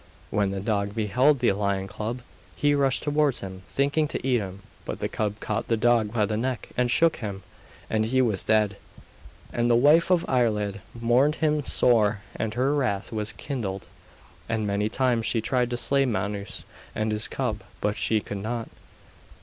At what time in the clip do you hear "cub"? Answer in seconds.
1.87-2.23, 5.07-5.39, 17.27-17.61